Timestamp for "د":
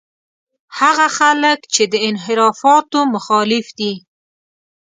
1.91-1.93